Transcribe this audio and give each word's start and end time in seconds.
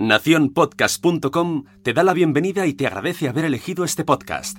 Naciónpodcast.com 0.00 1.64
te 1.82 1.92
da 1.92 2.02
la 2.02 2.14
bienvenida 2.14 2.66
y 2.66 2.72
te 2.72 2.86
agradece 2.86 3.28
haber 3.28 3.44
elegido 3.44 3.84
este 3.84 4.02
podcast. 4.02 4.56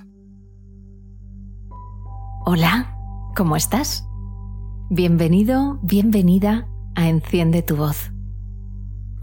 Hola, 2.45 2.95
¿cómo 3.35 3.55
estás? 3.55 4.07
Bienvenido, 4.91 5.79
bienvenida 5.81 6.67
a 6.93 7.09
Enciende 7.09 7.63
tu 7.63 7.75
voz. 7.75 8.11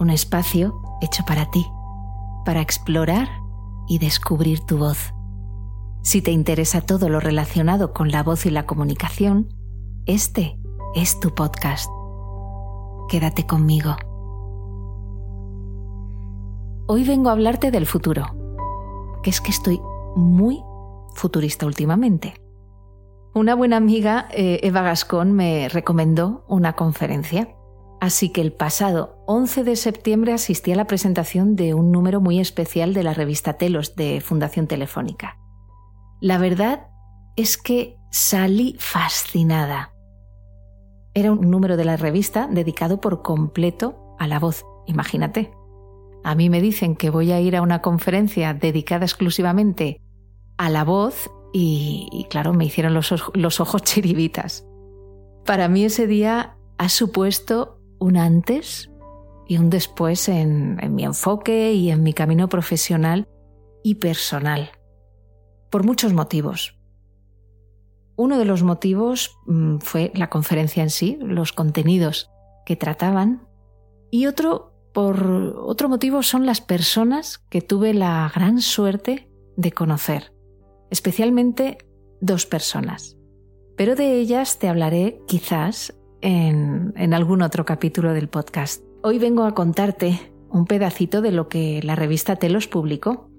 Un 0.00 0.10
espacio 0.10 0.82
hecho 1.00 1.22
para 1.24 1.52
ti, 1.52 1.64
para 2.44 2.62
explorar 2.62 3.28
y 3.86 3.98
descubrir 3.98 4.58
tu 4.66 4.76
voz. 4.76 5.14
Si 6.02 6.20
te 6.20 6.32
interesa 6.32 6.80
todo 6.80 7.08
lo 7.08 7.20
relacionado 7.20 7.92
con 7.92 8.10
la 8.10 8.24
voz 8.24 8.44
y 8.44 8.50
la 8.50 8.66
comunicación, 8.66 9.54
este 10.04 10.58
es 10.96 11.20
tu 11.20 11.32
podcast. 11.32 11.88
Quédate 13.08 13.46
conmigo. 13.46 13.94
Hoy 16.90 17.04
vengo 17.04 17.28
a 17.28 17.32
hablarte 17.32 17.70
del 17.70 17.84
futuro, 17.84 18.24
que 19.22 19.28
es 19.28 19.42
que 19.42 19.50
estoy 19.50 19.78
muy 20.16 20.64
futurista 21.14 21.66
últimamente. 21.66 22.40
Una 23.34 23.54
buena 23.54 23.76
amiga, 23.76 24.26
eh, 24.32 24.60
Eva 24.62 24.80
Gascón, 24.80 25.32
me 25.32 25.68
recomendó 25.68 26.46
una 26.48 26.76
conferencia. 26.76 27.54
Así 28.00 28.30
que 28.30 28.40
el 28.40 28.54
pasado 28.54 29.22
11 29.26 29.64
de 29.64 29.76
septiembre 29.76 30.32
asistí 30.32 30.72
a 30.72 30.76
la 30.76 30.86
presentación 30.86 31.56
de 31.56 31.74
un 31.74 31.92
número 31.92 32.22
muy 32.22 32.40
especial 32.40 32.94
de 32.94 33.02
la 33.02 33.12
revista 33.12 33.58
Telos 33.58 33.94
de 33.94 34.22
Fundación 34.22 34.66
Telefónica. 34.66 35.36
La 36.22 36.38
verdad 36.38 36.88
es 37.36 37.58
que 37.58 37.98
salí 38.10 38.76
fascinada. 38.78 39.92
Era 41.12 41.32
un 41.32 41.50
número 41.50 41.76
de 41.76 41.84
la 41.84 41.98
revista 41.98 42.48
dedicado 42.50 42.98
por 42.98 43.20
completo 43.20 44.16
a 44.18 44.26
la 44.26 44.38
voz, 44.38 44.64
imagínate. 44.86 45.52
A 46.28 46.34
mí 46.34 46.50
me 46.50 46.60
dicen 46.60 46.94
que 46.94 47.08
voy 47.08 47.32
a 47.32 47.40
ir 47.40 47.56
a 47.56 47.62
una 47.62 47.80
conferencia 47.80 48.52
dedicada 48.52 49.06
exclusivamente 49.06 50.02
a 50.58 50.68
la 50.68 50.84
voz 50.84 51.30
y, 51.54 52.26
claro, 52.28 52.52
me 52.52 52.66
hicieron 52.66 52.92
los, 52.92 53.14
los 53.32 53.60
ojos 53.60 53.82
chiribitas. 53.84 54.66
Para 55.46 55.68
mí 55.68 55.86
ese 55.86 56.06
día 56.06 56.58
ha 56.76 56.90
supuesto 56.90 57.80
un 57.98 58.18
antes 58.18 58.90
y 59.46 59.56
un 59.56 59.70
después 59.70 60.28
en, 60.28 60.76
en 60.82 60.94
mi 60.94 61.06
enfoque 61.06 61.72
y 61.72 61.90
en 61.90 62.02
mi 62.02 62.12
camino 62.12 62.50
profesional 62.50 63.26
y 63.82 63.94
personal. 63.94 64.72
Por 65.70 65.82
muchos 65.82 66.12
motivos. 66.12 66.78
Uno 68.16 68.36
de 68.36 68.44
los 68.44 68.62
motivos 68.62 69.38
mm, 69.46 69.78
fue 69.78 70.12
la 70.14 70.28
conferencia 70.28 70.82
en 70.82 70.90
sí, 70.90 71.16
los 71.22 71.54
contenidos 71.54 72.30
que 72.66 72.76
trataban, 72.76 73.48
y 74.10 74.26
otro 74.26 74.77
por 74.98 75.54
otro 75.64 75.88
motivo 75.88 76.24
son 76.24 76.44
las 76.44 76.60
personas 76.60 77.38
que 77.50 77.60
tuve 77.60 77.94
la 77.94 78.28
gran 78.34 78.60
suerte 78.60 79.30
de 79.56 79.70
conocer, 79.70 80.32
especialmente 80.90 81.78
dos 82.20 82.46
personas. 82.46 83.16
Pero 83.76 83.94
de 83.94 84.18
ellas 84.18 84.58
te 84.58 84.66
hablaré 84.66 85.20
quizás 85.28 85.96
en, 86.20 87.14
algún 87.14 87.42
otro 87.42 87.64
capítulo 87.64 88.12
del 88.12 88.28
podcast. 88.28 88.82
Hoy 89.04 89.20
vengo 89.20 89.44
a 89.44 89.54
contarte 89.54 90.32
un 90.50 90.66
pedacito 90.66 91.22
de 91.22 91.30
lo 91.30 91.48
que 91.48 91.80
la 91.84 91.94
revista 91.94 92.34
Telos 92.34 92.66
publicó 92.66 93.30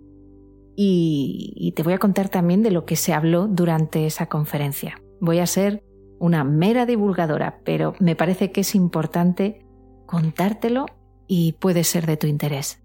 y, 0.78 1.74
te 1.76 1.84
voy 1.84 1.92
a 1.92 2.00
contar 2.00 2.30
también 2.30 2.64
de 2.64 2.72
lo 2.72 2.86
que 2.86 2.96
se 2.96 3.14
habló 3.14 3.50
durante 3.50 4.06
esa 4.06 4.28
conferencia. 4.28 5.02
Voy 5.20 5.40
a 5.40 5.46
ser 5.46 5.84
una 6.20 6.46
mera 6.46 6.86
divulgadora, 6.86 7.60
pero 7.66 7.96
me 8.00 8.16
parece 8.16 8.54
que 8.54 8.62
es 8.62 8.76
importante 8.76 9.66
contártelo 10.06 10.86
y 11.30 11.54
puede 11.54 11.86
ser 11.86 12.08
de 12.08 12.18
tu 12.18 12.28
interés. 12.28 12.82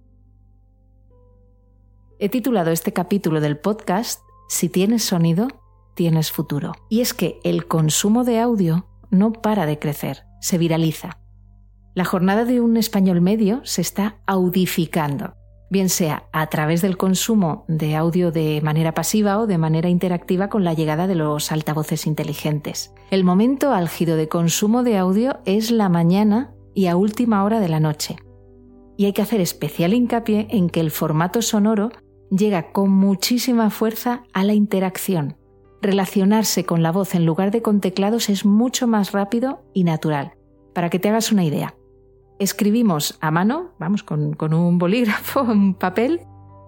He 2.20 2.28
titulado 2.28 2.70
este 2.70 2.92
capítulo 2.92 3.40
del 3.40 3.58
podcast 3.58 4.20
Si 4.48 4.68
tienes 4.68 5.02
sonido, 5.02 5.48
tienes 5.94 6.30
futuro. 6.30 6.72
Y 6.90 7.00
es 7.00 7.14
que 7.14 7.40
el 7.42 7.66
consumo 7.66 8.22
de 8.22 8.38
audio 8.38 8.86
no 9.10 9.32
para 9.32 9.64
de 9.64 9.78
crecer, 9.78 10.24
se 10.40 10.58
viraliza. 10.58 11.18
La 11.94 12.04
jornada 12.04 12.44
de 12.44 12.60
un 12.60 12.76
español 12.76 13.22
medio 13.22 13.62
se 13.64 13.80
está 13.80 14.18
audificando, 14.26 15.36
bien 15.70 15.88
sea 15.88 16.28
a 16.32 16.48
través 16.48 16.82
del 16.82 16.98
consumo 16.98 17.64
de 17.66 17.96
audio 17.96 18.30
de 18.30 18.60
manera 18.62 18.92
pasiva 18.92 19.38
o 19.38 19.46
de 19.46 19.56
manera 19.56 19.88
interactiva 19.88 20.48
con 20.48 20.64
la 20.64 20.74
llegada 20.74 21.06
de 21.06 21.14
los 21.14 21.50
altavoces 21.50 22.06
inteligentes. 22.06 22.92
El 23.10 23.24
momento 23.24 23.72
álgido 23.72 24.16
de 24.16 24.28
consumo 24.28 24.82
de 24.82 24.98
audio 24.98 25.38
es 25.46 25.70
la 25.70 25.88
mañana 25.88 26.52
y 26.74 26.88
a 26.88 26.96
última 26.96 27.42
hora 27.44 27.60
de 27.60 27.68
la 27.68 27.80
noche 27.80 28.16
y 28.96 29.06
hay 29.06 29.12
que 29.12 29.22
hacer 29.22 29.40
especial 29.40 29.94
hincapié 29.94 30.46
en 30.50 30.68
que 30.70 30.80
el 30.80 30.90
formato 30.90 31.42
sonoro 31.42 31.90
llega 32.30 32.72
con 32.72 32.90
muchísima 32.90 33.70
fuerza 33.70 34.24
a 34.32 34.44
la 34.44 34.54
interacción. 34.54 35.36
Relacionarse 35.82 36.64
con 36.64 36.82
la 36.82 36.92
voz 36.92 37.14
en 37.14 37.26
lugar 37.26 37.50
de 37.50 37.62
con 37.62 37.80
teclados 37.80 38.28
es 38.28 38.44
mucho 38.44 38.86
más 38.86 39.12
rápido 39.12 39.62
y 39.74 39.84
natural. 39.84 40.32
Para 40.72 40.90
que 40.90 40.98
te 40.98 41.08
hagas 41.08 41.30
una 41.30 41.44
idea, 41.44 41.74
escribimos 42.38 43.18
a 43.20 43.30
mano, 43.30 43.72
vamos, 43.78 44.02
con, 44.02 44.34
un 44.54 44.78
bolígrafo, 44.78 45.42
un 45.48 45.74
papel, 45.74 46.22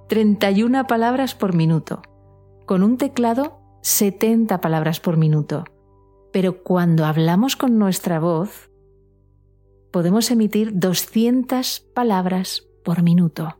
31 0.09 0.87
palabras 0.87 1.35
por 1.35 1.55
minuto. 1.55 2.03
Con 2.67 2.83
un 2.83 2.99
teclado, 2.99 3.59
70 3.83 4.61
palabras 4.61 5.01
por 5.01 5.17
minuto. 5.17 5.65
Pero 6.33 6.63
cuando 6.63 7.07
hablamos 7.07 7.57
con 7.57 7.79
nuestra 7.79 8.21
voz, 8.21 8.71
podemos 9.97 10.31
emitir 10.31 10.73
200 10.75 11.81
palabras 11.95 12.67
por 12.85 13.03
minuto. 13.03 13.59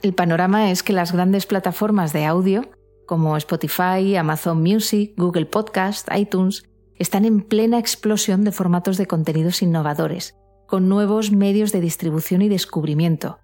El 0.00 0.14
panorama 0.14 0.70
es 0.70 0.82
que 0.82 0.94
las 0.94 1.12
grandes 1.12 1.44
plataformas 1.44 2.14
de 2.14 2.24
audio, 2.24 2.70
como 3.06 3.36
Spotify, 3.36 4.16
Amazon 4.16 4.62
Music, 4.62 5.12
Google 5.18 5.44
Podcast, 5.44 6.08
iTunes, 6.16 6.62
están 6.94 7.26
en 7.26 7.42
plena 7.42 7.78
explosión 7.78 8.44
de 8.44 8.50
formatos 8.50 8.96
de 8.96 9.04
contenidos 9.04 9.60
innovadores, 9.60 10.34
con 10.66 10.88
nuevos 10.88 11.32
medios 11.32 11.70
de 11.70 11.82
distribución 11.82 12.40
y 12.40 12.48
descubrimiento. 12.48 13.38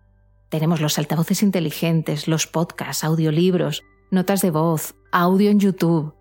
Tenemos 0.49 0.81
los 0.81 0.99
altavoces 0.99 1.43
inteligentes, 1.43 2.27
los 2.27 2.47
podcasts, 2.47 3.05
audiolibros, 3.05 3.83
notas 4.11 4.41
de 4.41 4.51
voz, 4.51 4.95
audio 5.13 5.51
en 5.51 5.61
YouTube. 5.61 6.15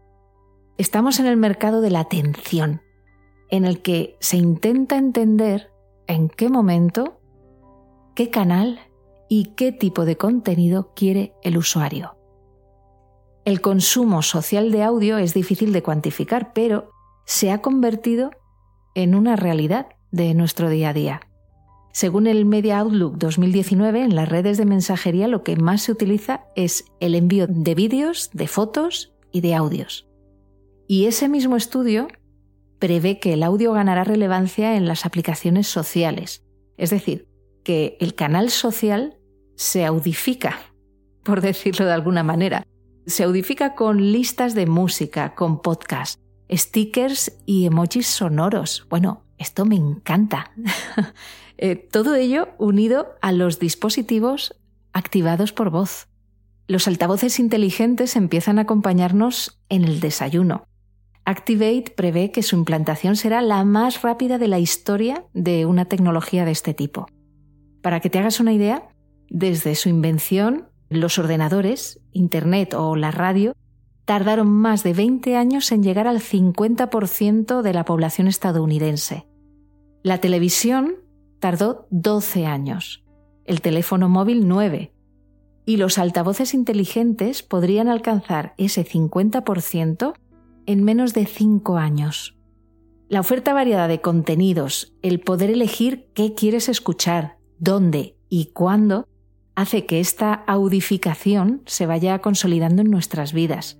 Estamos 0.77 1.21
en 1.21 1.27
el 1.27 1.37
mercado 1.37 1.79
de 1.79 1.91
la 1.91 2.01
atención, 2.01 2.81
en 3.51 3.65
el 3.65 3.81
que 3.81 4.17
se 4.19 4.37
intenta 4.37 4.97
entender 4.97 5.71
en 6.07 6.29
qué 6.29 6.49
momento, 6.49 7.19
qué 8.15 8.29
canal 8.29 8.79
y 9.29 9.53
qué 9.55 9.71
tipo 9.71 10.05
de 10.05 10.17
contenido 10.17 10.93
quiere 10.95 11.33
el 11.43 11.57
usuario. 11.57 12.17
El 13.45 13.61
consumo 13.61 14.21
social 14.21 14.71
de 14.71 14.83
audio 14.83 15.17
es 15.17 15.33
difícil 15.33 15.73
de 15.73 15.83
cuantificar, 15.83 16.53
pero 16.53 16.91
se 17.25 17.51
ha 17.51 17.61
convertido 17.61 18.31
en 18.95 19.15
una 19.15 19.35
realidad 19.35 19.87
de 20.11 20.33
nuestro 20.33 20.69
día 20.69 20.89
a 20.89 20.93
día. 20.93 21.21
Según 21.93 22.27
el 22.27 22.45
Media 22.45 22.79
Outlook 22.79 23.17
2019, 23.17 24.03
en 24.03 24.15
las 24.15 24.29
redes 24.29 24.57
de 24.57 24.65
mensajería 24.65 25.27
lo 25.27 25.43
que 25.43 25.57
más 25.57 25.83
se 25.83 25.91
utiliza 25.91 26.45
es 26.55 26.85
el 26.99 27.15
envío 27.15 27.47
de 27.47 27.75
vídeos, 27.75 28.29
de 28.33 28.47
fotos 28.47 29.13
y 29.31 29.41
de 29.41 29.55
audios. 29.55 30.07
Y 30.87 31.05
ese 31.05 31.27
mismo 31.27 31.55
estudio 31.55 32.07
prevé 32.81 33.19
que 33.19 33.33
el 33.33 33.43
audio 33.43 33.71
ganará 33.73 34.03
relevancia 34.03 34.75
en 34.75 34.87
las 34.87 35.05
aplicaciones 35.05 35.67
sociales. 35.67 36.43
Es 36.77 36.89
decir, 36.89 37.27
que 37.63 37.95
el 38.01 38.15
canal 38.15 38.49
social 38.49 39.19
se 39.55 39.85
audifica, 39.85 40.59
por 41.23 41.41
decirlo 41.41 41.85
de 41.85 41.93
alguna 41.93 42.23
manera. 42.23 42.65
Se 43.05 43.23
audifica 43.23 43.75
con 43.75 44.11
listas 44.11 44.55
de 44.55 44.65
música, 44.65 45.35
con 45.35 45.61
podcasts, 45.61 46.19
stickers 46.51 47.31
y 47.45 47.67
emojis 47.67 48.07
sonoros. 48.07 48.87
Bueno, 48.89 49.23
esto 49.37 49.63
me 49.63 49.75
encanta. 49.75 50.51
Eh, 51.63 51.75
todo 51.75 52.15
ello 52.15 52.47
unido 52.57 53.13
a 53.21 53.31
los 53.31 53.59
dispositivos 53.59 54.59
activados 54.93 55.53
por 55.53 55.69
voz. 55.69 56.07
Los 56.67 56.87
altavoces 56.87 57.39
inteligentes 57.39 58.15
empiezan 58.15 58.57
a 58.57 58.63
acompañarnos 58.63 59.61
en 59.69 59.83
el 59.83 59.99
desayuno, 59.99 60.65
Activate 61.31 61.93
prevé 61.95 62.29
que 62.31 62.43
su 62.43 62.57
implantación 62.57 63.15
será 63.15 63.41
la 63.41 63.63
más 63.63 64.01
rápida 64.01 64.37
de 64.37 64.49
la 64.49 64.59
historia 64.59 65.23
de 65.33 65.65
una 65.65 65.85
tecnología 65.85 66.43
de 66.43 66.51
este 66.51 66.73
tipo. 66.73 67.07
Para 67.81 68.01
que 68.01 68.09
te 68.09 68.19
hagas 68.19 68.41
una 68.41 68.51
idea, 68.51 68.89
desde 69.29 69.75
su 69.75 69.87
invención, 69.87 70.67
los 70.89 71.17
ordenadores, 71.17 72.01
Internet 72.11 72.73
o 72.73 72.97
la 72.97 73.11
radio 73.11 73.53
tardaron 74.03 74.49
más 74.49 74.83
de 74.83 74.91
20 74.91 75.37
años 75.37 75.71
en 75.71 75.83
llegar 75.83 76.05
al 76.05 76.19
50% 76.19 77.61
de 77.61 77.73
la 77.73 77.85
población 77.85 78.27
estadounidense. 78.27 79.25
La 80.03 80.17
televisión 80.17 80.95
tardó 81.39 81.87
12 81.91 82.45
años, 82.45 83.05
el 83.45 83.61
teléfono 83.61 84.09
móvil 84.09 84.49
9, 84.49 84.91
y 85.65 85.77
los 85.77 85.97
altavoces 85.97 86.53
inteligentes 86.53 87.41
podrían 87.41 87.87
alcanzar 87.87 88.53
ese 88.57 88.83
50% 88.85 90.13
en 90.65 90.83
menos 90.83 91.13
de 91.13 91.25
cinco 91.25 91.77
años. 91.77 92.37
La 93.09 93.19
oferta 93.19 93.53
variada 93.53 93.87
de 93.87 94.01
contenidos, 94.01 94.93
el 95.01 95.19
poder 95.19 95.49
elegir 95.49 96.07
qué 96.13 96.33
quieres 96.33 96.69
escuchar, 96.69 97.37
dónde 97.59 98.15
y 98.29 98.51
cuándo 98.53 99.07
hace 99.55 99.85
que 99.85 99.99
esta 99.99 100.33
audificación 100.33 101.61
se 101.65 101.85
vaya 101.85 102.19
consolidando 102.19 102.81
en 102.81 102.89
nuestras 102.89 103.33
vidas. 103.33 103.77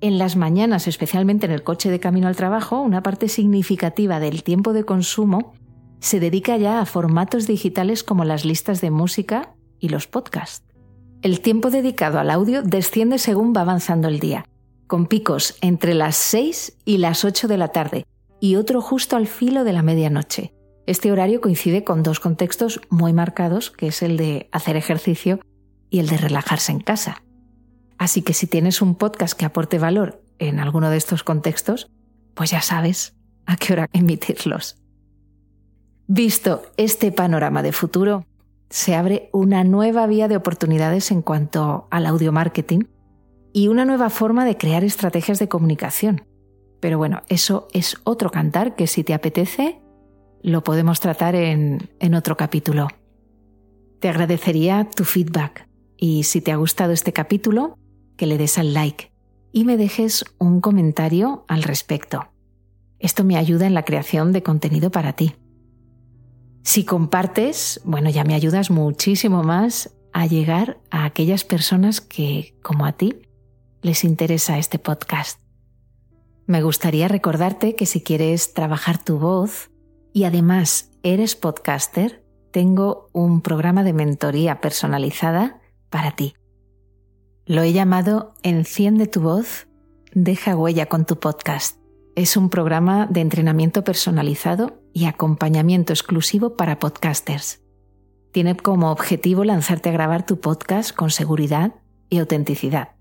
En 0.00 0.18
las 0.18 0.36
mañanas, 0.36 0.86
especialmente 0.86 1.46
en 1.46 1.52
el 1.52 1.62
coche 1.62 1.90
de 1.90 2.00
camino 2.00 2.28
al 2.28 2.36
trabajo, 2.36 2.80
una 2.82 3.02
parte 3.02 3.28
significativa 3.28 4.20
del 4.20 4.42
tiempo 4.42 4.74
de 4.74 4.84
consumo 4.84 5.54
se 6.00 6.20
dedica 6.20 6.58
ya 6.58 6.80
a 6.80 6.84
formatos 6.84 7.46
digitales 7.46 8.04
como 8.04 8.26
las 8.26 8.44
listas 8.44 8.82
de 8.82 8.90
música 8.90 9.54
y 9.80 9.88
los 9.88 10.06
podcasts. 10.06 10.66
El 11.22 11.40
tiempo 11.40 11.70
dedicado 11.70 12.18
al 12.18 12.30
audio 12.30 12.62
desciende 12.62 13.18
según 13.18 13.54
va 13.56 13.62
avanzando 13.62 14.08
el 14.08 14.20
día, 14.20 14.44
con 14.86 15.06
picos 15.06 15.56
entre 15.60 15.94
las 15.94 16.16
6 16.16 16.78
y 16.84 16.98
las 16.98 17.24
8 17.24 17.48
de 17.48 17.56
la 17.56 17.68
tarde 17.68 18.06
y 18.40 18.56
otro 18.56 18.80
justo 18.80 19.16
al 19.16 19.26
filo 19.26 19.64
de 19.64 19.72
la 19.72 19.82
medianoche. 19.82 20.52
Este 20.86 21.10
horario 21.10 21.40
coincide 21.40 21.82
con 21.82 22.02
dos 22.02 22.20
contextos 22.20 22.80
muy 22.90 23.12
marcados, 23.12 23.70
que 23.70 23.86
es 23.86 24.02
el 24.02 24.16
de 24.16 24.48
hacer 24.52 24.76
ejercicio 24.76 25.40
y 25.88 26.00
el 26.00 26.08
de 26.08 26.18
relajarse 26.18 26.72
en 26.72 26.80
casa. 26.80 27.22
Así 27.96 28.22
que 28.22 28.34
si 28.34 28.46
tienes 28.46 28.82
un 28.82 28.96
podcast 28.96 29.38
que 29.38 29.46
aporte 29.46 29.78
valor 29.78 30.22
en 30.38 30.60
alguno 30.60 30.90
de 30.90 30.98
estos 30.98 31.22
contextos, 31.22 31.90
pues 32.34 32.50
ya 32.50 32.60
sabes 32.60 33.14
a 33.46 33.56
qué 33.56 33.72
hora 33.72 33.88
emitirlos. 33.92 34.76
Visto 36.06 36.62
este 36.76 37.12
panorama 37.12 37.62
de 37.62 37.72
futuro, 37.72 38.26
se 38.68 38.94
abre 38.94 39.30
una 39.32 39.64
nueva 39.64 40.06
vía 40.06 40.28
de 40.28 40.36
oportunidades 40.36 41.10
en 41.10 41.22
cuanto 41.22 41.88
al 41.90 42.04
audio 42.06 42.32
marketing 42.32 42.80
y 43.54 43.68
una 43.68 43.84
nueva 43.84 44.10
forma 44.10 44.44
de 44.44 44.58
crear 44.58 44.82
estrategias 44.84 45.38
de 45.38 45.48
comunicación. 45.48 46.26
Pero 46.80 46.98
bueno, 46.98 47.22
eso 47.28 47.68
es 47.72 47.96
otro 48.02 48.30
cantar 48.30 48.74
que 48.74 48.88
si 48.88 49.04
te 49.04 49.14
apetece, 49.14 49.80
lo 50.42 50.64
podemos 50.64 50.98
tratar 51.00 51.36
en, 51.36 51.88
en 52.00 52.14
otro 52.14 52.36
capítulo. 52.36 52.88
Te 54.00 54.08
agradecería 54.08 54.90
tu 54.90 55.04
feedback 55.04 55.68
y 55.96 56.24
si 56.24 56.40
te 56.40 56.50
ha 56.50 56.56
gustado 56.56 56.92
este 56.92 57.12
capítulo, 57.12 57.78
que 58.16 58.26
le 58.26 58.38
des 58.38 58.58
al 58.58 58.74
like 58.74 59.12
y 59.52 59.64
me 59.64 59.76
dejes 59.76 60.24
un 60.38 60.60
comentario 60.60 61.44
al 61.46 61.62
respecto. 61.62 62.26
Esto 62.98 63.22
me 63.22 63.36
ayuda 63.36 63.68
en 63.68 63.74
la 63.74 63.84
creación 63.84 64.32
de 64.32 64.42
contenido 64.42 64.90
para 64.90 65.12
ti. 65.12 65.36
Si 66.64 66.84
compartes, 66.84 67.80
bueno, 67.84 68.10
ya 68.10 68.24
me 68.24 68.34
ayudas 68.34 68.72
muchísimo 68.72 69.44
más 69.44 69.94
a 70.12 70.26
llegar 70.26 70.80
a 70.90 71.04
aquellas 71.04 71.44
personas 71.44 72.00
que, 72.00 72.56
como 72.62 72.84
a 72.84 72.92
ti, 72.92 73.23
les 73.84 74.02
interesa 74.02 74.56
este 74.58 74.78
podcast. 74.78 75.38
Me 76.46 76.62
gustaría 76.62 77.06
recordarte 77.06 77.76
que 77.76 77.84
si 77.84 78.02
quieres 78.02 78.54
trabajar 78.54 79.02
tu 79.02 79.18
voz 79.18 79.70
y 80.14 80.24
además 80.24 80.90
eres 81.02 81.36
podcaster, 81.36 82.24
tengo 82.50 83.10
un 83.12 83.42
programa 83.42 83.84
de 83.84 83.92
mentoría 83.92 84.62
personalizada 84.62 85.60
para 85.90 86.12
ti. 86.12 86.34
Lo 87.44 87.62
he 87.62 87.74
llamado 87.74 88.32
Enciende 88.42 89.06
tu 89.06 89.20
voz, 89.20 89.66
deja 90.14 90.56
huella 90.56 90.86
con 90.86 91.04
tu 91.04 91.20
podcast. 91.20 91.78
Es 92.16 92.38
un 92.38 92.48
programa 92.48 93.06
de 93.06 93.20
entrenamiento 93.20 93.84
personalizado 93.84 94.80
y 94.94 95.04
acompañamiento 95.04 95.92
exclusivo 95.92 96.56
para 96.56 96.78
podcasters. 96.78 97.60
Tiene 98.32 98.56
como 98.56 98.90
objetivo 98.90 99.44
lanzarte 99.44 99.90
a 99.90 99.92
grabar 99.92 100.24
tu 100.24 100.40
podcast 100.40 100.94
con 100.94 101.10
seguridad 101.10 101.74
y 102.08 102.18
autenticidad, 102.18 102.94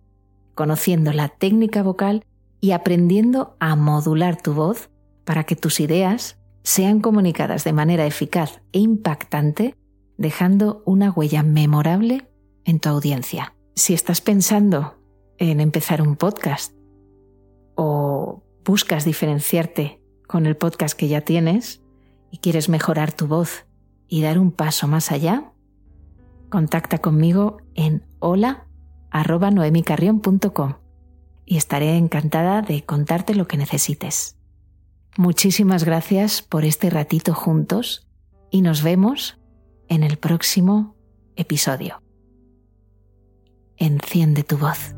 conociendo 0.56 1.14
la 1.14 1.30
técnica 1.30 1.84
vocal 1.84 2.26
y 2.62 2.72
aprendiendo 2.72 3.56
a 3.60 3.76
modular 3.76 4.42
tu 4.42 4.54
voz 4.54 4.90
para 5.26 5.44
que 5.44 5.56
tus 5.56 5.80
ideas 5.80 6.40
sean 6.64 7.02
comunicadas 7.02 7.64
de 7.64 7.74
manera 7.74 8.06
eficaz 8.06 8.62
e 8.72 8.80
impactante, 8.80 9.76
dejando 10.18 10.82
una 10.86 11.12
huella 11.12 11.44
memorable 11.44 12.30
en 12.66 12.80
tu 12.80 12.90
audiencia. 12.90 13.56
Si 13.76 13.94
estás 13.94 14.22
pensando 14.22 14.96
en 15.38 15.60
empezar 15.60 16.02
un 16.02 16.16
podcast 16.16 16.74
o 17.76 18.44
buscas 18.64 19.04
diferenciarte 19.04 20.02
con 20.28 20.46
el 20.46 20.56
podcast 20.56 20.98
que 20.98 21.08
ya 21.08 21.22
tienes 21.22 21.82
y 22.32 22.38
quieres 22.38 22.70
mejorar 22.70 23.12
tu 23.12 23.28
voz 23.28 23.66
y 24.08 24.22
dar 24.22 24.40
un 24.40 24.52
paso 24.52 24.88
más 24.88 25.12
allá, 25.12 25.52
contacta 26.50 27.00
conmigo 27.00 27.58
en 27.76 28.06
hola@noemicarrion.com 29.14 30.74
y 31.46 31.58
estaré 31.58 31.98
encantada 31.98 32.62
de 32.62 32.84
contarte 32.84 33.36
lo 33.36 33.48
que 33.48 33.58
necesites. 33.58 34.38
Muchísimas 35.18 35.84
gracias 35.84 36.42
por 36.42 36.66
este 36.66 36.90
ratito 36.90 37.34
juntos 37.34 38.08
y 38.50 38.62
nos 38.62 38.82
vemos 38.82 39.40
en 39.88 40.04
el 40.04 40.18
próximo 40.18 40.96
episodio. 41.36 42.02
Enciende 43.78 44.44
tu 44.44 44.58
voz. 44.58 44.96